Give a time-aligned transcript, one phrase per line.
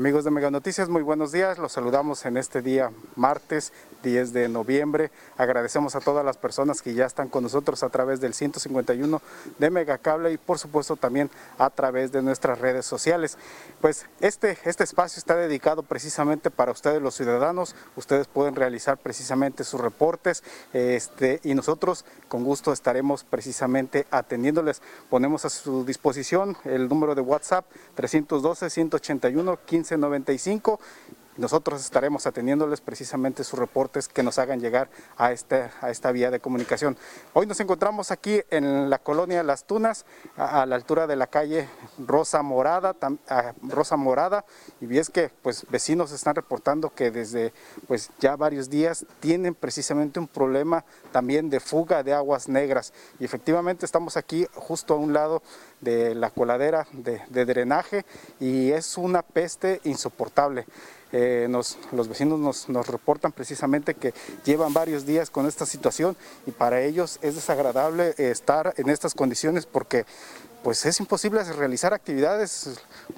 [0.00, 1.58] Amigos de Mega Noticias, muy buenos días.
[1.58, 3.70] Los saludamos en este día martes
[4.02, 5.10] 10 de noviembre.
[5.36, 9.20] Agradecemos a todas las personas que ya están con nosotros a través del 151
[9.58, 13.36] de Megacable y por supuesto también a través de nuestras redes sociales.
[13.82, 17.76] Pues este, este espacio está dedicado precisamente para ustedes los ciudadanos.
[17.94, 24.80] Ustedes pueden realizar precisamente sus reportes este, y nosotros con gusto estaremos precisamente atendiéndoles.
[25.10, 29.58] Ponemos a su disposición el número de WhatsApp 312 181
[29.90, 30.78] 1595
[31.40, 36.30] nosotros estaremos atendiéndoles precisamente sus reportes que nos hagan llegar a, este, a esta vía
[36.30, 36.98] de comunicación.
[37.32, 40.04] Hoy nos encontramos aquí en la colonia Las Tunas,
[40.36, 41.66] a, la altura de la calle
[41.98, 42.94] Rosa Morada,
[43.62, 44.44] Rosa Morada,
[44.82, 47.54] y es que pues vecinos están reportando que desde
[47.88, 52.92] pues ya varios días tienen precisamente un problema también de fuga de aguas negras.
[53.18, 55.42] Y efectivamente estamos aquí justo a un lado
[55.80, 58.04] de la coladera de, de drenaje
[58.38, 60.66] y es una peste insoportable.
[61.12, 66.16] Eh, nos, los vecinos nos, nos, reportan precisamente que llevan varios días con esta situación
[66.46, 70.06] y para ellos es desagradable estar en estas condiciones porque
[70.62, 72.70] pues es imposible realizar actividades,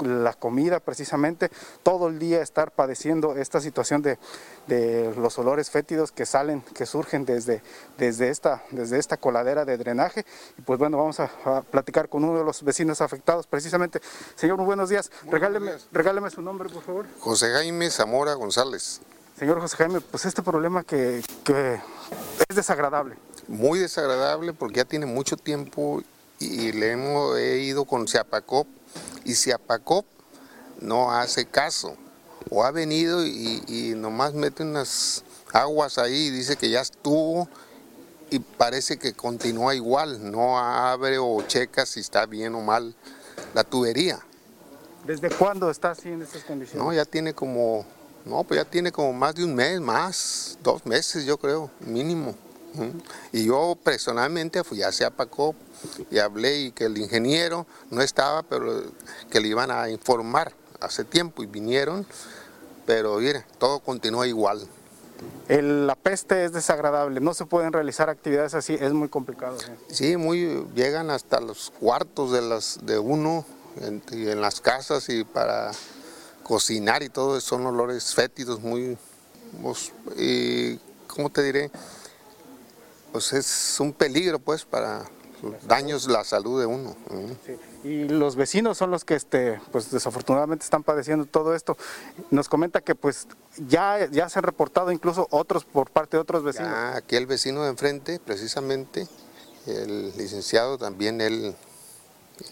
[0.00, 1.50] la comida precisamente,
[1.82, 4.18] todo el día estar padeciendo esta situación de,
[5.16, 7.62] los olores fétidos que salen, que surgen desde,
[7.98, 10.24] desde, esta, desde esta coladera de drenaje.
[10.58, 14.00] Y pues bueno, vamos a, platicar con uno de los vecinos afectados precisamente.
[14.36, 15.10] Señor, muy buenos días.
[15.28, 17.06] regáleme, regáleme su nombre, por favor.
[17.18, 19.00] José Jaime Zamora González.
[19.38, 21.80] Señor José Jaime, pues este problema que, que
[22.48, 23.16] es desagradable.
[23.48, 26.02] Muy desagradable porque ya tiene mucho tiempo
[26.40, 28.66] y le hemos ido con Ciapacop
[29.24, 30.06] y Ciapacop
[30.80, 31.96] no hace caso.
[32.48, 37.48] O ha venido y, nomás mete unas aguas ahí y dice que ya estuvo
[38.30, 42.94] y parece que continúa igual, no abre o checa si está bien o mal
[43.54, 44.20] la tubería.
[45.04, 46.84] ¿Desde cuándo está así en estas condiciones?
[46.84, 47.84] No, ya tiene como,
[48.24, 52.34] no, pues ya tiene como más de un mes, más, dos meses yo creo, mínimo.
[53.32, 55.56] Y yo personalmente fui a Ciapacop
[56.10, 58.82] y hablé y que el ingeniero no estaba, pero
[59.30, 62.06] que le iban a informar hace tiempo y vinieron,
[62.86, 64.66] pero mire, todo continúa igual.
[65.48, 69.58] la peste es desagradable, no se pueden realizar actividades así, es muy complicado.
[69.88, 73.44] Sí, muy, llegan hasta los cuartos de, las, de uno
[73.80, 75.72] en, en las casas y para
[76.42, 78.98] cocinar y todo, son olores fétidos muy,
[79.62, 81.70] pues, y, ¿cómo te diré?
[83.12, 85.04] Pues es un peligro pues para
[85.66, 86.96] daños la salud de uno.
[87.84, 91.76] Y los vecinos son los que este, pues desafortunadamente están padeciendo todo esto.
[92.30, 93.26] Nos comenta que pues
[93.68, 96.72] ya, ya se han reportado incluso otros por parte de otros vecinos.
[96.94, 99.08] aquí el vecino de enfrente, precisamente,
[99.66, 101.54] el licenciado también él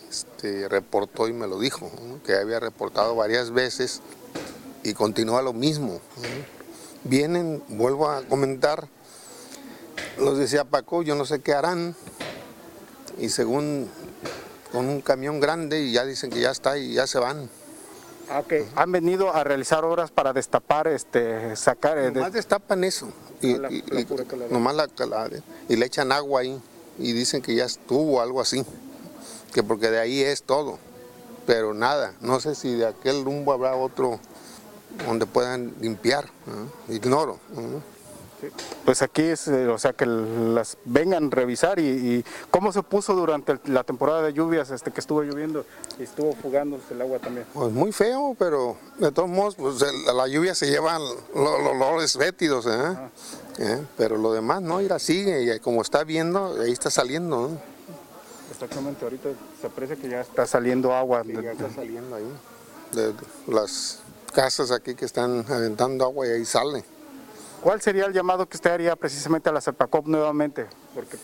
[0.09, 1.91] este, reportó y me lo dijo,
[2.25, 4.00] que había reportado varias veces
[4.82, 6.00] y continúa lo mismo.
[7.05, 8.88] Vienen, vuelvo a comentar,
[10.19, 11.94] los decía Paco, yo no sé qué harán,
[13.19, 13.89] y según
[14.73, 17.49] con un camión grande y ya dicen que ya está y ya se van.
[18.31, 18.69] Ah, okay.
[18.77, 21.97] Han venido a realizar obras para destapar, este, sacar...
[21.99, 23.09] Eh, nomás destapan eso.
[23.41, 23.83] Y, la, y,
[24.51, 24.89] nomás la,
[25.69, 26.61] y le echan agua ahí
[26.99, 28.65] y dicen que ya estuvo algo así.
[29.55, 30.79] Que porque de ahí es todo.
[31.47, 34.21] Pero nada, no sé si de aquel rumbo habrá otro
[35.06, 36.29] donde puedan limpiar.
[36.89, 37.39] Ignoro.
[38.84, 43.15] Pues aquí es, eh, o sea, que las vengan a revisar y, cómo se puso
[43.15, 45.65] durante la temporada de lluvias este que estuvo lloviendo
[45.99, 47.47] y estuvo fugándose el agua también.
[47.53, 49.82] Pues muy feo, pero de todos modos, pues
[50.14, 52.96] la lluvia se lleva los, olores fétidos, ¿eh?
[53.58, 53.82] ¿eh?
[53.96, 57.50] Pero lo demás, no, ir sigue y como está viendo, ahí está saliendo.
[58.50, 59.29] Exactamente, ahorita
[59.61, 61.23] se aprecia que ya está saliendo agua.
[61.25, 62.32] ya está saliendo ahí.
[62.93, 63.12] De
[63.46, 64.00] las
[64.32, 66.85] casas aquí que están aventando agua y ahí sale.
[67.62, 70.66] ¿Cuál sería el llamado que usted haría precisamente a la CEPACOP nuevamente?
[70.94, 71.16] Porque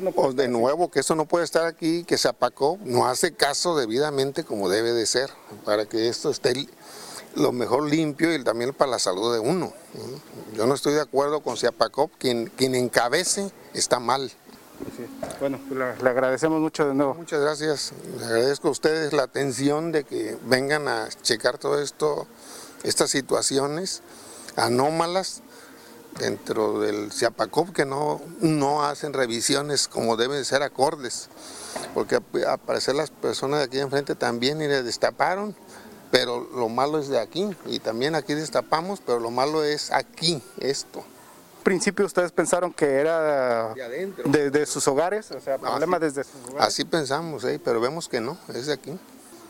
[0.00, 3.76] no pues de nuevo, que eso no puede estar aquí, que CEPACOP no hace caso
[3.76, 5.30] debidamente como debe de ser,
[5.64, 6.68] para que esto esté
[7.34, 9.72] lo mejor limpio y también para la salud de uno.
[10.54, 14.30] Yo no estoy de acuerdo con CEPACOP, quien, quien encabece está mal.
[15.40, 17.14] Bueno, le, agradecemos mucho de nuevo.
[17.14, 17.92] Muchas gracias.
[18.18, 22.26] Le agradezco a ustedes la atención de que vengan a checar todo esto,
[22.82, 24.02] estas situaciones
[24.60, 25.42] anómalas
[26.18, 31.28] dentro del CIAPACOP que no, no hacen revisiones como deben ser acordes,
[31.94, 35.54] porque al parecer las personas de aquí enfrente también y le destaparon,
[36.10, 40.42] pero lo malo es de aquí y también aquí destapamos, pero lo malo es aquí,
[40.58, 41.04] esto
[41.62, 46.66] principio ustedes pensaron que era de, sus hogares, o sea, problema desde sus hogares.
[46.66, 47.60] Así pensamos, ¿eh?
[47.62, 48.98] pero vemos que no, es de aquí.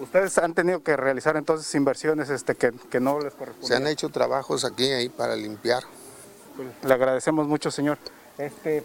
[0.00, 3.68] Ustedes han tenido que realizar entonces inversiones este, que, no les corresponden.
[3.68, 5.84] Se han hecho trabajos aquí ahí para limpiar.
[6.56, 7.98] Pues, le agradecemos mucho, señor.
[8.38, 8.82] Este,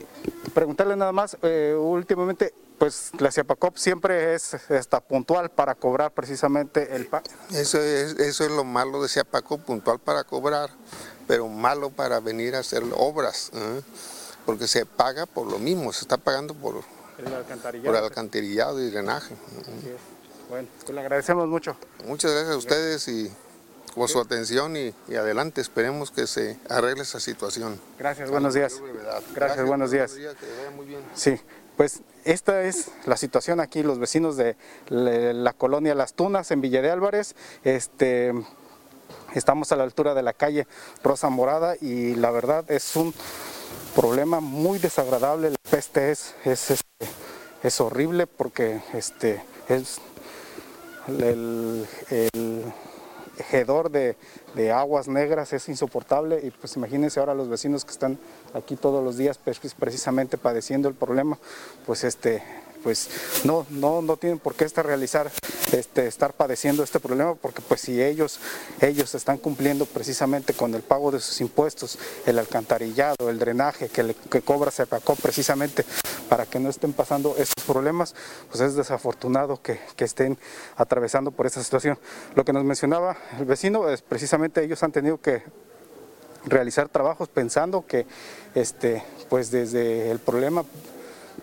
[0.54, 6.96] preguntarle nada más, eh, últimamente, pues la CIAPACOP siempre es está puntual para cobrar precisamente
[6.96, 7.26] el pago.
[7.52, 10.70] Eso es, eso es lo malo de CIAPACOP, puntual para cobrar
[11.28, 13.82] pero malo para venir a hacer obras, ¿eh?
[14.46, 16.84] porque se paga por lo mismo, se está pagando por
[17.18, 19.36] el alcantarillado, por el alcantarillado y drenaje.
[20.50, 21.76] Bueno, pues le agradecemos mucho.
[22.06, 23.32] Muchas gracias a ustedes y
[23.96, 27.80] por su atención y, adelante, esperemos que se arregle esa situación.
[27.98, 28.82] Gracias, buenos días.
[29.34, 30.16] Gracias, buenos días.
[31.14, 31.40] Sí,
[31.78, 34.56] pues esta es la situación aquí, los vecinos de
[34.90, 37.36] la colonia Las Tunas en Villa de Álvarez.
[37.64, 38.34] Este,
[39.34, 40.66] Estamos a la altura de la calle
[41.04, 43.14] Rosa Morada y la verdad es un
[43.94, 45.50] problema muy desagradable.
[45.50, 47.06] La peste es, es, este,
[47.62, 50.00] es horrible porque este, es
[51.08, 52.64] el, el
[53.52, 54.16] hedor de,
[54.56, 58.18] de, aguas negras es insoportable y pues imagínense ahora los vecinos que están
[58.54, 61.38] aquí todos los días pues, precisamente padeciendo el problema,
[61.86, 62.42] pues este
[62.86, 63.10] pues
[63.44, 65.32] no, no, no tienen por qué estar realizar,
[65.72, 68.40] este, estar padeciendo este problema, porque pues si ellos,
[68.80, 71.98] ellos están cumpliendo precisamente con el pago de sus impuestos,
[72.28, 75.84] el alcantarillado, el drenaje que, le, que cobra CEPACO precisamente
[76.30, 78.14] para que no estén pasando estos problemas,
[78.52, 80.38] pues es desafortunado que, que estén
[80.78, 81.98] atravesando por esta situación.
[82.36, 85.42] Lo que nos mencionaba el vecino, es precisamente ellos han tenido que
[86.46, 88.06] realizar trabajos pensando que
[88.54, 90.66] este, pues desde el problema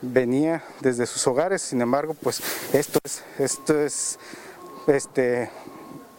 [0.03, 4.19] venía desde sus hogares, sin embargo, pues esto es, esto es,
[4.87, 5.49] este,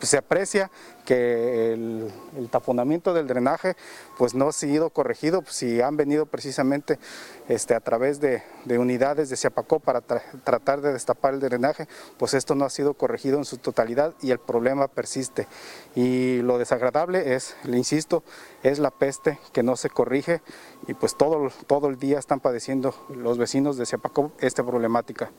[0.05, 0.69] se aprecia
[1.05, 2.11] que el,
[2.49, 3.75] taponamiento del drenaje
[4.17, 6.99] pues no ha sido corregido, pues, si han venido precisamente
[7.47, 8.43] este, a través de,
[8.77, 13.37] unidades de Ciapacó para tratar de destapar el drenaje, pues esto no ha sido corregido
[13.37, 15.47] en su totalidad y el problema persiste.
[15.95, 18.23] Y lo desagradable es, le insisto,
[18.61, 20.41] es la peste que no se corrige
[20.87, 25.31] y pues todo, todo el día están padeciendo los vecinos de Ciapacó esta problemática.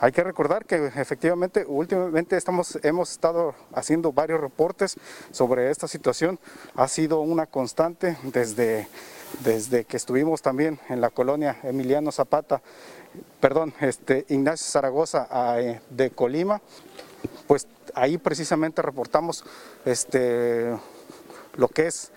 [0.00, 4.96] Hay que recordar que efectivamente últimamente estamos, hemos estado haciendo varios reportes
[5.32, 6.38] sobre esta situación.
[6.76, 8.86] Ha sido una constante desde,
[9.42, 12.62] desde que estuvimos también en la colonia Emiliano Zapata,
[13.40, 15.56] perdón, este, Ignacio Zaragoza
[15.90, 16.60] de Colima.
[17.48, 19.44] Pues ahí precisamente reportamos
[19.84, 20.76] este,
[21.56, 22.12] lo que es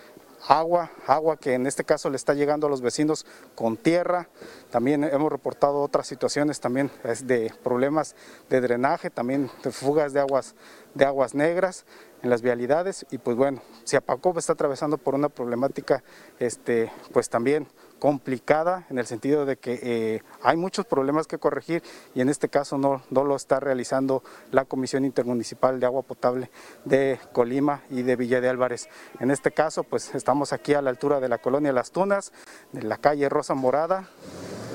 [0.47, 3.25] agua, agua que en este caso le está llegando a los vecinos
[3.55, 4.27] con tierra.
[4.71, 6.89] También hemos reportado otras situaciones también
[7.25, 8.15] de problemas
[8.49, 10.55] de drenaje, también de fugas de aguas,
[10.93, 11.85] de aguas negras
[12.23, 16.03] en las vialidades y pues bueno, Siapacop está atravesando por una problemática
[16.39, 17.67] este, pues también
[17.99, 21.83] complicada en el sentido de que eh, hay muchos problemas que corregir
[22.15, 26.49] y en este caso no, no lo está realizando la Comisión Intermunicipal de Agua Potable
[26.85, 28.89] de Colima y de Villa de Álvarez.
[29.19, 32.33] En este caso pues estamos aquí a la altura de la colonia Las Tunas,
[32.71, 34.09] de la calle Rosa Morada,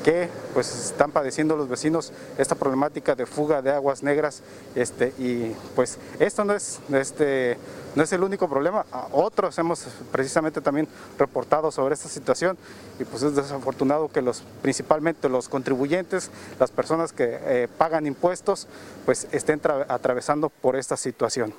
[0.07, 4.41] que pues están padeciendo los vecinos esta problemática de fuga de aguas negras
[4.77, 7.59] este, y pues esto no es, este,
[7.97, 10.87] no es el único problema, otros hemos precisamente también
[11.19, 12.57] reportado sobre esta situación
[13.01, 18.69] y pues es desafortunado que los principalmente los contribuyentes, las personas que eh, pagan impuestos
[19.05, 21.53] pues estén atravesando por esta situación.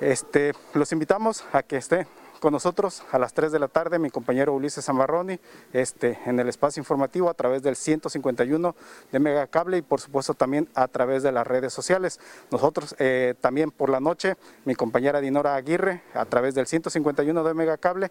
[0.00, 2.08] Este, los invitamos a que estén
[2.40, 5.38] con nosotros a las 3 de la tarde mi compañero Ulises Zamarroni
[5.72, 8.74] este, en el espacio informativo a través del 151
[9.12, 12.18] de Megacable y por supuesto también a través de las redes sociales.
[12.50, 17.54] Nosotros eh, también por la noche mi compañera Dinora Aguirre a través del 151 de
[17.54, 18.10] Megacable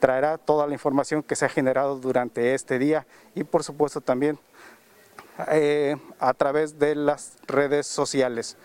[0.00, 4.38] traerá toda la información que se ha generado durante este día y por supuesto también
[5.52, 8.56] eh, a través de las redes sociales.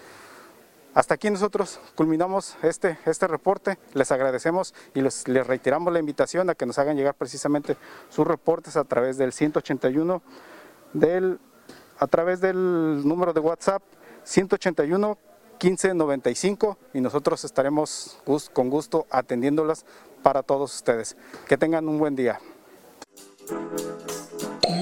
[0.94, 6.56] Hasta aquí nosotros culminamos este, este reporte, les agradecemos y les, reiteramos la invitación a
[6.56, 7.78] que nos hagan llegar precisamente
[8.10, 10.22] sus reportes a través del 181,
[10.94, 11.40] del,
[11.98, 13.82] a través del número de WhatsApp
[14.24, 15.18] 181
[15.64, 18.18] 1595 y nosotros estaremos
[18.52, 19.86] con gusto atendiéndolas
[20.22, 21.16] para todos ustedes.
[21.48, 22.40] Que tengan un buen día.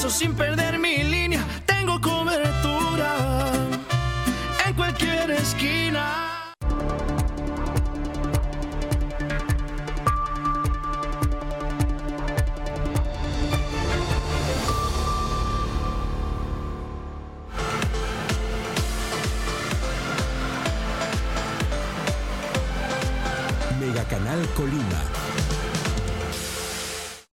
[0.00, 3.52] 200 pesos sin perder mi línea, tengo cobertura
[4.66, 6.39] en cualquier esquina.